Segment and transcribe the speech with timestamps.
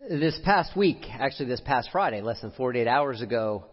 [0.00, 3.64] This past week, actually this past Friday, less than 48 hours ago,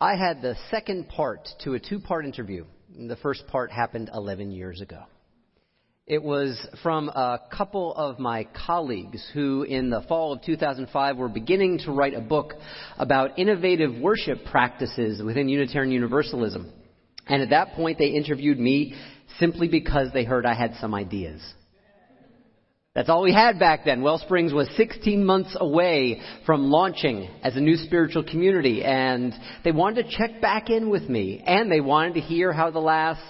[0.00, 2.64] I had the second part to a two part interview.
[2.96, 5.02] The first part happened 11 years ago.
[6.06, 11.28] It was from a couple of my colleagues who, in the fall of 2005, were
[11.28, 12.54] beginning to write a book
[12.96, 16.72] about innovative worship practices within Unitarian Universalism.
[17.26, 18.94] And at that point, they interviewed me
[19.38, 21.42] simply because they heard I had some ideas.
[22.94, 24.02] That's all we had back then.
[24.02, 30.04] Wellsprings was 16 months away from launching as a new spiritual community, and they wanted
[30.04, 33.20] to check back in with me, and they wanted to hear how the last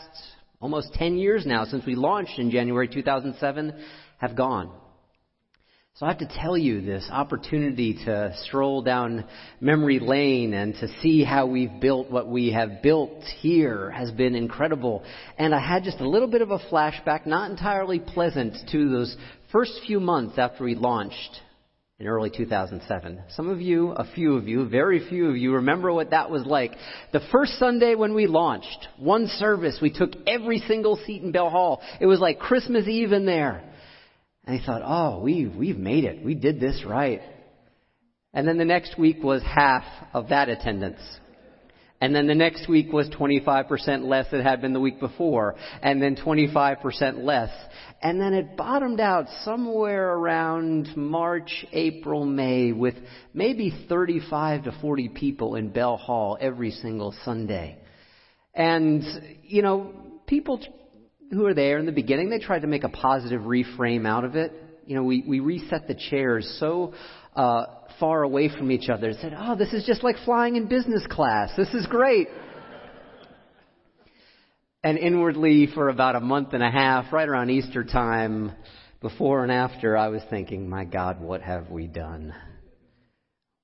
[0.61, 3.73] almost 10 years now since we launched in January 2007
[4.19, 4.71] have gone.
[5.97, 9.25] So I have to tell you this opportunity to stroll down
[9.61, 14.35] memory lane and to see how we've built what we have built here has been
[14.35, 15.05] incredible.
[15.39, 19.17] And I had just a little bit of a flashback, not entirely pleasant, to those
[19.55, 21.41] first few months after we launched
[22.01, 23.23] in early 2007.
[23.29, 26.45] Some of you, a few of you, very few of you remember what that was
[26.45, 26.73] like.
[27.13, 31.51] The first Sunday when we launched, one service, we took every single seat in Bell
[31.51, 31.81] Hall.
[32.01, 33.63] It was like Christmas Eve in there.
[34.45, 36.25] And I thought, oh, we've, we've made it.
[36.25, 37.23] We did this right.
[38.33, 41.01] And then the next week was half of that attendance.
[42.05, 45.57] And then the next week was 25% less than it had been the week before.
[45.81, 47.49] And then 25% less.
[48.03, 52.97] And then it bottomed out somewhere around March, April, May with
[53.33, 57.79] maybe 35 to 40 people in Bell Hall every single Sunday.
[58.53, 59.03] And,
[59.43, 59.95] you know,
[60.27, 60.61] people
[61.31, 64.37] who are there in the beginning, they tried to make a positive reframe out of
[64.37, 64.53] it.
[64.85, 66.93] You know, we, we reset the chairs so
[67.35, 67.65] uh,
[67.99, 71.07] far away from each other and said, Oh, this is just like flying in business
[71.09, 71.51] class.
[71.57, 72.29] This is great.
[74.83, 78.53] and inwardly, for about a month and a half, right around Easter time,
[79.01, 82.35] before and after, I was thinking, My God, what have we done?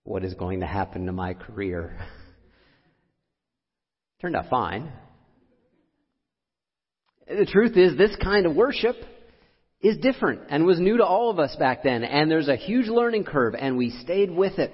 [0.04, 1.98] What is going to happen to my career?
[4.20, 4.92] Turned out fine.
[7.26, 8.96] The truth is, this kind of worship
[9.82, 12.04] is different and was new to all of us back then.
[12.04, 14.72] And there's a huge learning curve, and we stayed with it.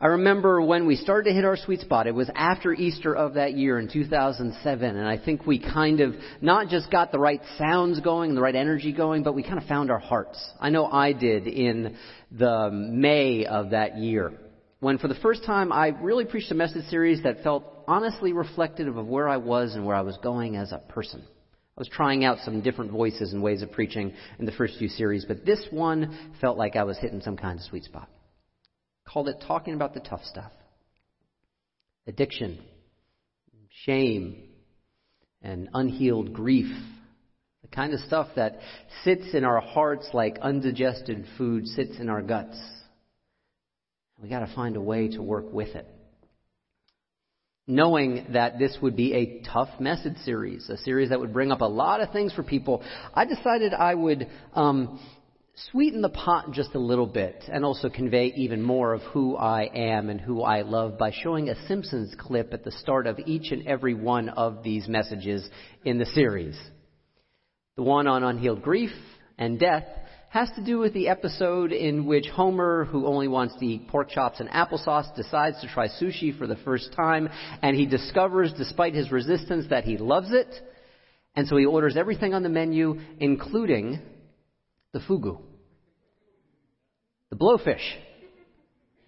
[0.00, 3.34] I remember when we started to hit our sweet spot, it was after Easter of
[3.34, 7.40] that year in 2007, and I think we kind of not just got the right
[7.58, 10.38] sounds going, the right energy going, but we kind of found our hearts.
[10.60, 11.96] I know I did in
[12.30, 14.34] the May of that year,
[14.78, 18.96] when for the first time I really preached a message series that felt honestly reflective
[18.96, 21.24] of where I was and where I was going as a person.
[21.78, 24.88] I was trying out some different voices and ways of preaching in the first few
[24.88, 28.08] series, but this one felt like I was hitting some kind of sweet spot.
[29.06, 30.50] Called it Talking About the Tough Stuff.
[32.08, 32.58] Addiction,
[33.84, 34.42] shame,
[35.40, 36.66] and unhealed grief.
[37.62, 38.58] The kind of stuff that
[39.04, 42.58] sits in our hearts like undigested food sits in our guts.
[44.20, 45.86] We've got to find a way to work with it
[47.68, 51.60] knowing that this would be a tough message series, a series that would bring up
[51.60, 54.98] a lot of things for people, I decided I would um,
[55.70, 59.68] sweeten the pot just a little bit and also convey even more of who I
[59.74, 63.52] am and who I love by showing a Simpsons clip at the start of each
[63.52, 65.48] and every one of these messages
[65.84, 66.58] in the series.
[67.76, 68.92] The one on unhealed grief
[69.36, 69.84] and death
[70.30, 74.10] has to do with the episode in which Homer, who only wants to eat pork
[74.10, 77.28] chops and applesauce, decides to try sushi for the first time,
[77.62, 80.48] and he discovers, despite his resistance, that he loves it.
[81.34, 84.00] And so he orders everything on the menu, including
[84.92, 85.40] the fugu,
[87.30, 87.80] the blowfish,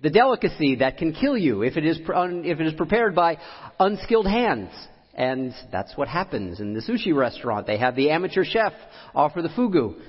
[0.00, 3.37] the delicacy that can kill you if it is, if it is prepared by
[3.78, 4.70] unskilled hands.
[5.12, 7.66] And that's what happens in the sushi restaurant.
[7.66, 8.72] They have the amateur chef
[9.14, 10.00] offer the fugu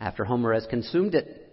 [0.00, 1.48] after Homer has consumed it.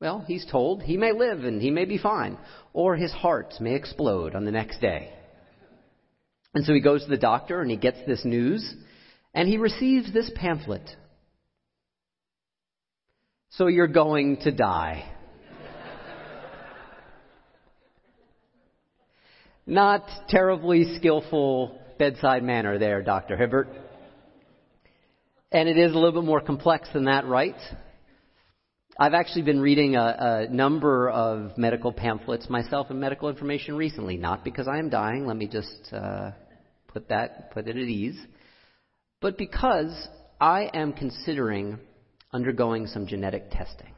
[0.00, 2.38] Well, he's told he may live and he may be fine,
[2.72, 5.12] or his heart may explode on the next day.
[6.54, 8.74] And so he goes to the doctor and he gets this news,
[9.34, 10.88] and he receives this pamphlet.
[13.50, 15.04] So you're going to die.
[19.66, 23.36] Not terribly skillful bedside manner there, Dr.
[23.36, 23.68] Hibbert.
[25.52, 27.56] And it is a little bit more complex than that, right?
[28.98, 34.16] I've actually been reading a, a, number of medical pamphlets myself and medical information recently,
[34.16, 36.32] not because I am dying, let me just uh,
[36.86, 38.18] put that put it at ease,
[39.20, 40.08] but because
[40.40, 41.78] I am considering
[42.32, 43.92] undergoing some genetic testing.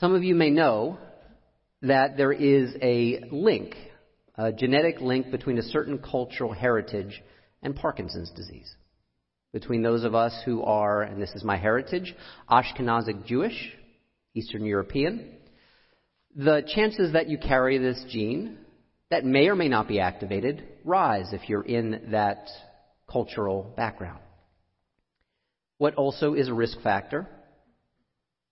[0.00, 0.98] Some of you may know
[1.80, 3.74] that there is a link,
[4.36, 7.22] a genetic link between a certain cultural heritage
[7.62, 8.74] and Parkinson's disease
[9.54, 12.12] between those of us who are, and this is my heritage,
[12.50, 13.72] Ashkenazic Jewish,
[14.34, 15.30] Eastern European,
[16.34, 18.58] the chances that you carry this gene
[19.12, 22.48] that may or may not be activated rise if you're in that
[23.08, 24.18] cultural background.
[25.78, 27.28] What also is a risk factor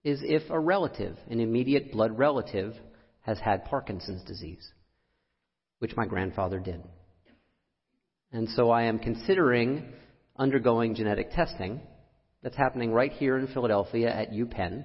[0.05, 2.75] is if a relative, an immediate blood relative,
[3.23, 4.71] has had Parkinson's disease,
[5.81, 6.85] which my grandfather did.
[8.31, 9.95] And so I am considering
[10.37, 11.81] undergoing genetic testing
[12.43, 14.85] that's happening right here in Philadelphia at UPenn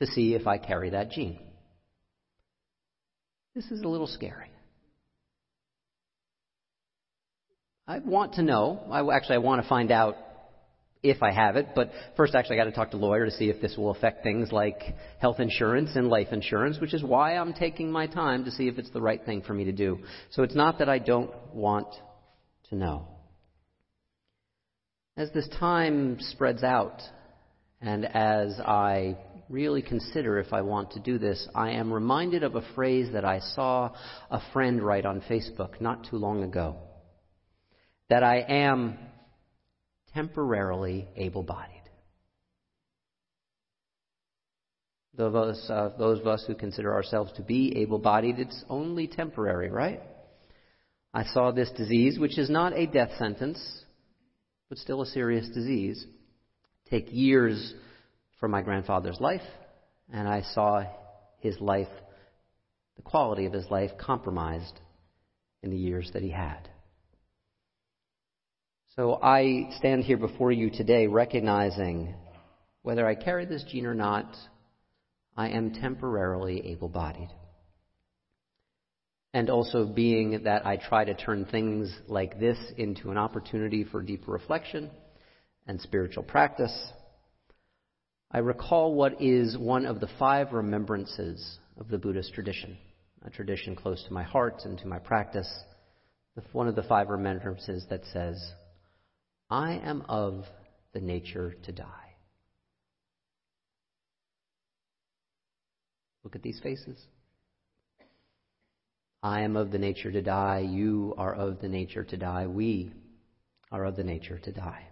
[0.00, 1.38] to see if I carry that gene.
[3.54, 4.50] This is a little scary.
[7.86, 8.80] I want to know.
[8.90, 10.16] I, actually, I want to find out
[11.02, 11.68] if I have it.
[11.74, 13.90] But first, actually, I got to talk to a lawyer to see if this will
[13.90, 14.82] affect things like
[15.20, 18.78] health insurance and life insurance, which is why I'm taking my time to see if
[18.78, 19.98] it's the right thing for me to do.
[20.30, 21.88] So it's not that I don't want
[22.70, 23.06] to know.
[25.16, 27.00] As this time spreads out,
[27.80, 29.16] and as I
[29.48, 33.24] really consider if I want to do this, I am reminded of a phrase that
[33.24, 33.92] I saw
[34.28, 36.76] a friend write on Facebook not too long ago
[38.10, 38.98] that I am
[40.12, 41.70] temporarily able bodied.
[45.16, 49.70] Those, uh, those of us who consider ourselves to be able bodied, it's only temporary,
[49.70, 50.02] right?
[51.14, 53.83] I saw this disease, which is not a death sentence,
[54.68, 56.04] but still a serious disease,
[56.90, 57.74] take years
[58.40, 59.42] from my grandfather's life,
[60.12, 60.84] and I saw
[61.38, 61.88] his life,
[62.96, 64.80] the quality of his life, compromised
[65.62, 66.68] in the years that he had.
[68.96, 72.14] So I stand here before you today recognizing
[72.82, 74.36] whether I carry this gene or not,
[75.36, 77.30] I am temporarily able bodied.
[79.34, 84.00] And also, being that I try to turn things like this into an opportunity for
[84.00, 84.92] deep reflection
[85.66, 86.72] and spiritual practice,
[88.30, 92.78] I recall what is one of the five remembrances of the Buddhist tradition,
[93.24, 95.52] a tradition close to my heart and to my practice.
[96.52, 98.40] One of the five remembrances that says,
[99.50, 100.44] I am of
[100.92, 102.14] the nature to die.
[106.22, 107.04] Look at these faces.
[109.24, 110.58] I am of the nature to die.
[110.58, 112.46] You are of the nature to die.
[112.46, 112.92] We
[113.72, 114.86] are of the nature to die.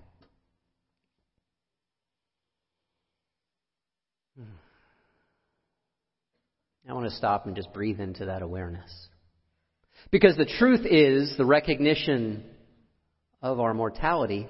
[4.38, 4.44] Hmm.
[6.88, 8.90] I want to stop and just breathe into that awareness.
[10.10, 12.42] Because the truth is, the recognition
[13.42, 14.48] of our mortality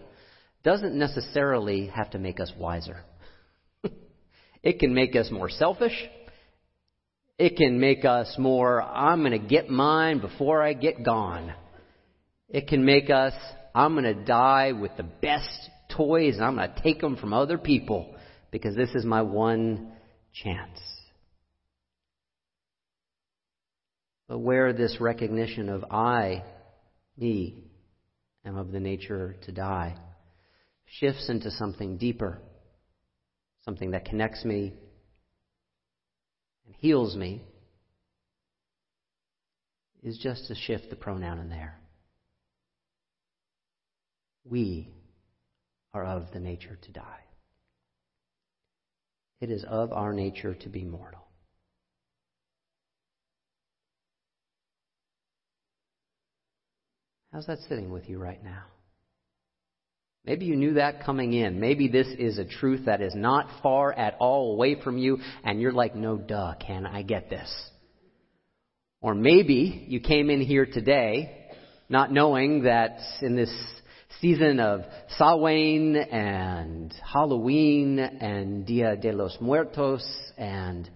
[0.63, 3.01] doesn't necessarily have to make us wiser.
[4.63, 6.09] it can make us more selfish.
[7.39, 11.53] It can make us more, I'm going to get mine before I get gone.
[12.49, 13.33] It can make us,
[13.75, 17.33] I'm going to die with the best toys and I'm going to take them from
[17.33, 18.15] other people
[18.51, 19.93] because this is my one
[20.33, 20.79] chance.
[24.29, 26.45] But where this recognition of I,
[27.17, 27.65] me,
[28.45, 29.97] am of the nature to die,
[30.87, 32.39] shifts into something deeper,
[33.65, 34.75] something that connects me
[36.73, 37.43] and heals me,
[40.03, 41.79] is just to shift the pronoun in there.
[44.45, 44.89] We
[45.95, 47.21] are of the nature to die.
[49.41, 51.21] It is of our nature to be mortal.
[57.33, 58.65] How's that sitting with you right now?
[60.25, 61.59] Maybe you knew that coming in.
[61.59, 65.61] Maybe this is a truth that is not far at all away from you, and
[65.61, 67.51] you're like, no, duh, can I get this?
[69.01, 71.39] Or maybe you came in here today
[71.89, 73.53] not knowing that in this
[74.21, 74.83] season of
[75.19, 80.07] Samhain and Halloween and Dia de los Muertos
[80.39, 80.89] and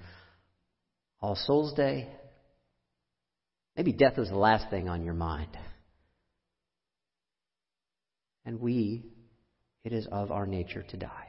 [1.21, 2.09] All Souls Day,
[3.76, 5.59] maybe death was the last thing on your mind.
[8.45, 9.04] And we,
[9.87, 11.28] it is of our nature to die.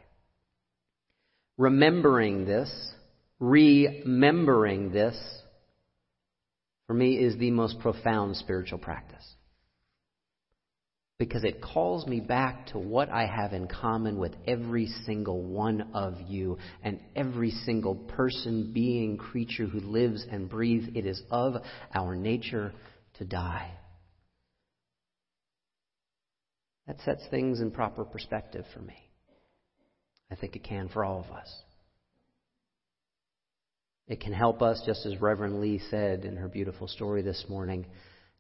[1.60, 2.72] Remembering this,
[3.40, 5.16] remembering this,
[6.88, 9.24] for me is the most profound spiritual practice.
[11.20, 15.92] Because it calls me back to what I have in common with every single one
[15.94, 20.88] of you and every single person, being, creature who lives and breathes.
[20.96, 21.58] It is of
[21.94, 22.74] our nature
[23.20, 23.72] to die.
[26.88, 28.98] That sets things in proper perspective for me.
[30.32, 31.62] I think it can for all of us.
[34.08, 37.86] It can help us, just as Reverend Lee said in her beautiful story this morning,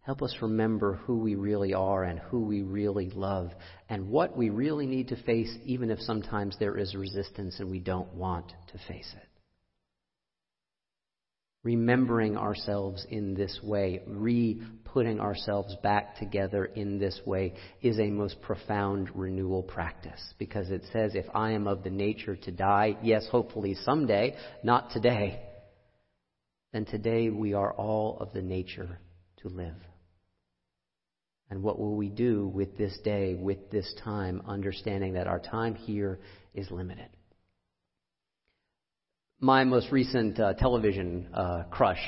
[0.07, 3.51] Help us remember who we really are and who we really love
[3.89, 7.79] and what we really need to face, even if sometimes there is resistance and we
[7.79, 9.27] don't want to face it.
[11.67, 18.09] Remembering ourselves in this way, re putting ourselves back together in this way, is a
[18.09, 22.95] most profound renewal practice because it says, if I am of the nature to die,
[23.03, 25.41] yes, hopefully someday, not today,
[26.71, 29.01] then today we are all of the nature
[29.41, 29.75] to live.
[31.49, 35.75] And what will we do with this day, with this time, understanding that our time
[35.75, 36.21] here
[36.53, 37.09] is limited?
[39.39, 42.01] My most recent uh, television uh, crush,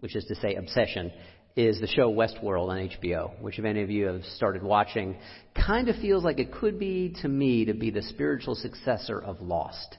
[0.00, 1.12] which is to say obsession,
[1.54, 5.16] is the show Westworld on HBO, which if any of you have started watching,
[5.54, 9.40] kind of feels like it could be to me to be the spiritual successor of
[9.40, 9.96] Lost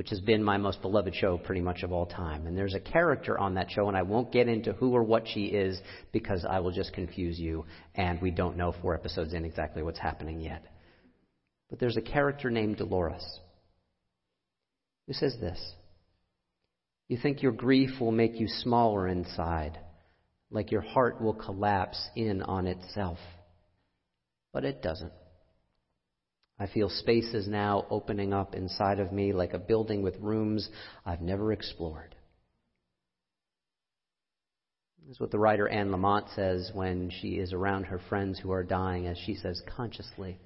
[0.00, 2.46] which has been my most beloved show pretty much of all time.
[2.46, 5.28] And there's a character on that show, and I won't get into who or what
[5.28, 5.78] she is
[6.10, 9.98] because I will just confuse you, and we don't know four episodes in exactly what's
[9.98, 10.64] happening yet.
[11.68, 13.40] But there's a character named Dolores
[15.06, 15.60] who says this
[17.10, 19.76] You think your grief will make you smaller inside,
[20.48, 23.18] like your heart will collapse in on itself.
[24.52, 25.12] But it doesn't.
[26.56, 30.70] I feel spaces now opening up inside of me like a building with rooms
[31.04, 32.14] I've never explored.
[35.04, 38.52] This is what the writer Anne Lamott says when she is around her friends who
[38.52, 40.38] are dying, as she says, consciously.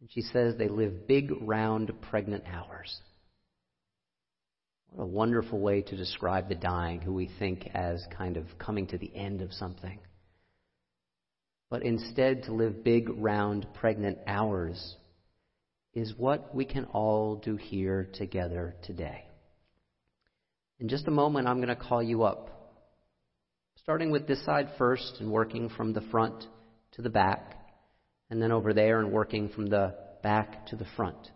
[0.00, 2.96] And she says they live big, round, pregnant hours.
[4.94, 8.86] What a wonderful way to describe the dying, who we think as kind of coming
[8.88, 9.98] to the end of something.
[11.68, 14.96] But instead, to live big, round, pregnant hours
[15.94, 19.24] is what we can all do here together today.
[20.78, 22.50] In just a moment, I'm going to call you up.
[23.82, 26.44] Starting with this side first and working from the front
[26.92, 27.58] to the back,
[28.30, 31.32] and then over there and working from the back to the front.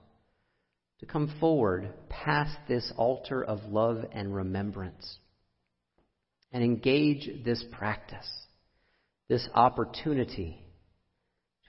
[1.01, 1.93] To come forward
[2.29, 5.17] past this altar of love and remembrance
[6.53, 8.29] and engage this practice,
[9.31, 10.63] this opportunity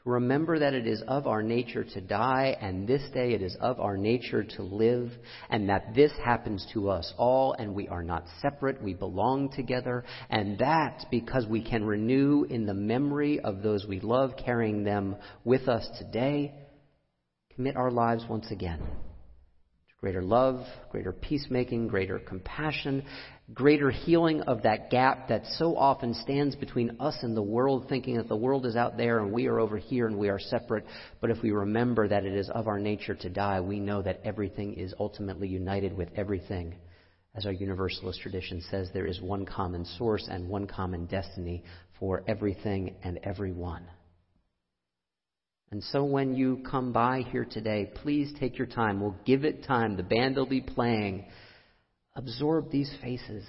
[0.03, 3.55] to remember that it is of our nature to die, and this day it is
[3.61, 5.09] of our nature to live,
[5.49, 10.03] and that this happens to us all, and we are not separate, we belong together,
[10.29, 15.15] and that because we can renew in the memory of those we love, carrying them
[15.45, 16.53] with us today,
[17.55, 18.81] commit our lives once again
[19.99, 23.03] greater love, greater peacemaking, greater compassion,
[23.53, 28.15] greater healing of that gap that so often stands between us and the world, thinking
[28.15, 30.85] that the world is out there and we are over here and we are separate.
[31.19, 34.21] But if we remember that it is of our nature to die, we know that
[34.23, 36.75] everything is ultimately united with everything.
[37.35, 41.63] As our Universalist tradition says, there is one common source and one common destiny
[41.99, 43.85] for everything and everyone.
[45.71, 48.99] And so when you come by here today, please take your time.
[48.99, 49.97] We'll give it time.
[49.97, 51.25] The band will be playing.
[52.15, 53.45] Absorb these faces.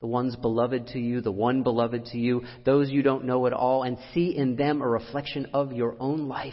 [0.00, 3.52] The ones beloved to you, the one beloved to you, those you don't know at
[3.52, 6.52] all, and see in them a reflection of your own life.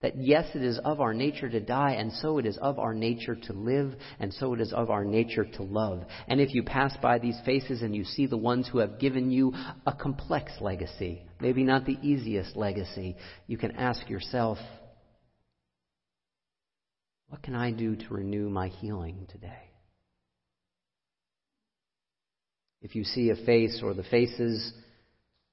[0.00, 2.94] That yes, it is of our nature to die, and so it is of our
[2.94, 6.04] nature to live, and so it is of our nature to love.
[6.28, 9.32] And if you pass by these faces and you see the ones who have given
[9.32, 9.52] you
[9.86, 13.16] a complex legacy, maybe not the easiest legacy,
[13.48, 14.58] you can ask yourself,
[17.28, 19.70] what can I do to renew my healing today?
[22.82, 24.72] If you see a face or the faces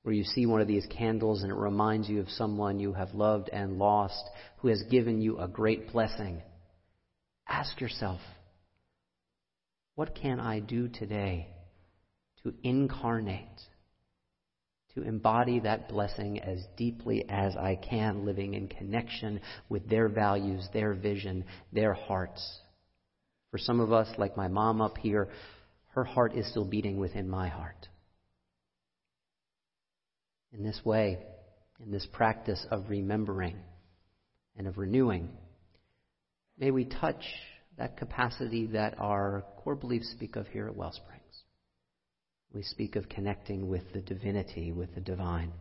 [0.05, 3.15] where you see one of these candles and it reminds you of someone you have
[3.15, 4.23] loved and lost
[4.57, 6.43] who has given you a great blessing,
[7.49, 8.19] ask yourself,
[9.95, 11.47] what can I do today
[12.43, 13.59] to incarnate,
[14.93, 20.69] to embody that blessing as deeply as I can, living in connection with their values,
[20.71, 22.59] their vision, their hearts?
[23.49, 25.29] For some of us, like my mom up here,
[25.95, 27.87] her heart is still beating within my heart
[30.51, 31.19] in this way,
[31.83, 33.57] in this practice of remembering
[34.57, 35.29] and of renewing,
[36.57, 37.23] may we touch
[37.77, 41.21] that capacity that our core beliefs speak of here at Wellsprings.
[42.53, 45.51] We speak of connecting with the divinity, with the divine.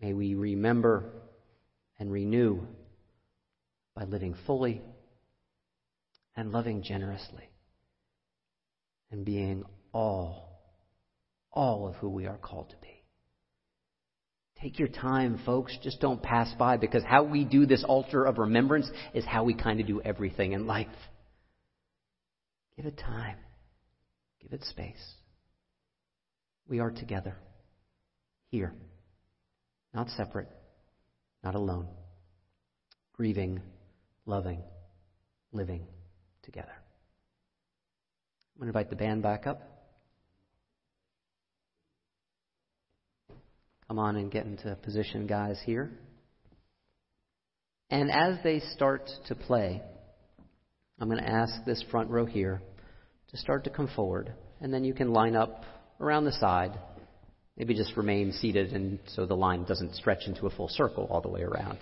[0.00, 1.10] May we remember
[1.98, 2.60] and renew
[3.94, 4.82] by living fully
[6.36, 7.48] and loving generously
[9.10, 10.60] and being all,
[11.50, 12.95] all of who we are called to be.
[14.60, 15.76] Take your time, folks.
[15.82, 19.54] Just don't pass by because how we do this altar of remembrance is how we
[19.54, 20.86] kind of do everything in life.
[22.76, 23.36] Give it time,
[24.42, 25.14] give it space.
[26.68, 27.36] We are together,
[28.50, 28.74] here,
[29.94, 30.48] not separate,
[31.42, 31.88] not alone,
[33.14, 33.60] grieving,
[34.26, 34.62] loving,
[35.52, 35.86] living
[36.42, 36.72] together.
[38.54, 39.75] I'm going to invite the band back up.
[43.88, 45.92] Come on and get into position, guys, here.
[47.88, 49.80] And as they start to play,
[50.98, 52.60] I'm going to ask this front row here
[53.28, 55.64] to start to come forward, and then you can line up
[56.00, 56.76] around the side.
[57.56, 61.20] Maybe just remain seated and so the line doesn't stretch into a full circle all
[61.20, 61.78] the way around.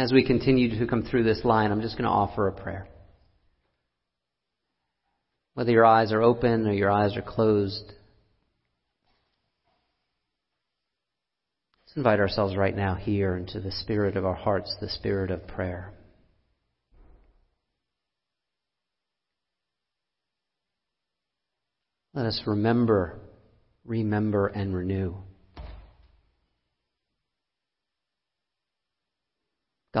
[0.00, 2.88] As we continue to come through this line, I'm just going to offer a prayer.
[5.52, 7.84] Whether your eyes are open or your eyes are closed,
[11.82, 15.46] let's invite ourselves right now here into the spirit of our hearts, the spirit of
[15.46, 15.92] prayer.
[22.14, 23.20] Let us remember,
[23.84, 25.16] remember, and renew.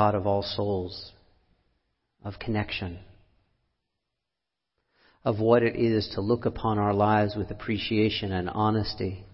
[0.00, 1.12] God of all souls,
[2.24, 3.00] of connection,
[5.26, 9.26] of what it is to look upon our lives with appreciation and honesty,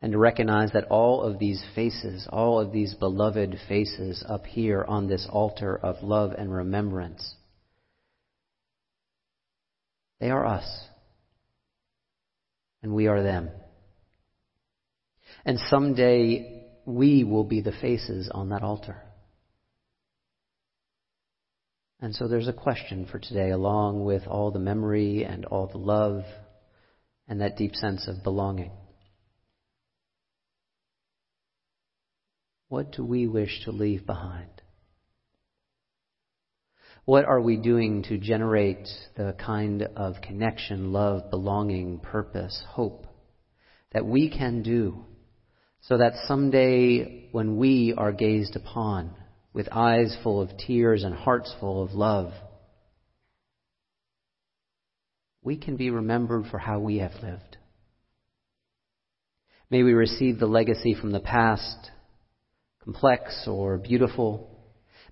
[0.00, 4.84] and to recognize that all of these faces, all of these beloved faces up here
[4.86, 7.34] on this altar of love and remembrance,
[10.20, 10.84] they are us,
[12.80, 13.50] and we are them.
[15.44, 19.02] And someday we will be the faces on that altar.
[22.02, 25.78] And so there's a question for today, along with all the memory and all the
[25.78, 26.24] love
[27.28, 28.72] and that deep sense of belonging.
[32.68, 34.48] What do we wish to leave behind?
[37.04, 43.06] What are we doing to generate the kind of connection, love, belonging, purpose, hope
[43.92, 45.04] that we can do
[45.82, 49.14] so that someday when we are gazed upon,
[49.52, 52.32] with eyes full of tears and hearts full of love,
[55.42, 57.56] we can be remembered for how we have lived.
[59.70, 61.90] May we receive the legacy from the past,
[62.82, 64.48] complex or beautiful.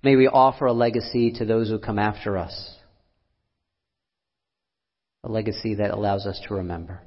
[0.02, 2.76] May we offer a legacy to those who come after us,
[5.24, 7.02] a legacy that allows us to remember.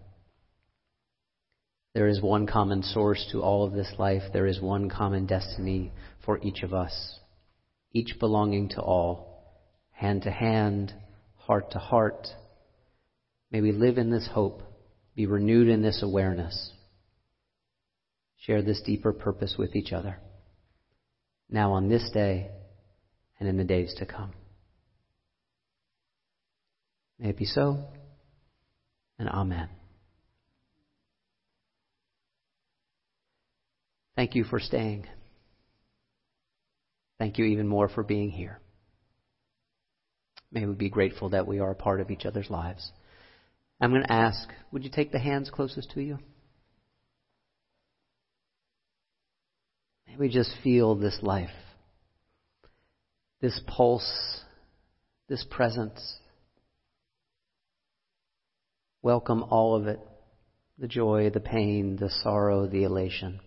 [1.94, 4.24] There is one common source to all of this life.
[4.32, 5.92] There is one common destiny
[6.26, 7.20] for each of us
[7.94, 9.60] each belonging to all,
[9.92, 10.94] hand to hand,
[11.36, 12.28] heart to heart.
[13.52, 14.62] May we live in this hope,
[15.16, 16.72] be renewed in this awareness,
[18.38, 20.18] share this deeper purpose with each other,
[21.50, 22.50] now on this day
[23.40, 24.32] and in the days to come.
[27.20, 27.86] May it be so,
[29.20, 29.70] and Amen.
[34.16, 35.08] Thank you for staying.
[37.18, 38.60] Thank you even more for being here.
[40.52, 42.92] May we be grateful that we are a part of each other's lives.
[43.80, 46.20] I'm going to ask, would you take the hands closest to you?
[50.08, 51.50] May we just feel this life,
[53.40, 54.42] this pulse,
[55.30, 56.18] this presence.
[59.02, 60.00] Welcome all of it
[60.78, 63.40] the joy, the pain, the sorrow, the elation.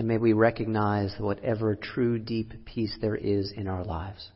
[0.00, 4.30] And may we recognize whatever true deep peace there is in our lives.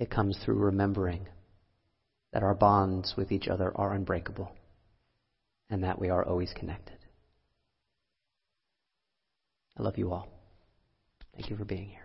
[0.00, 1.28] It comes through remembering
[2.32, 4.50] that our bonds with each other are unbreakable
[5.70, 6.98] and that we are always connected.
[9.78, 10.26] I love you all.
[11.36, 12.01] Thank you for being here.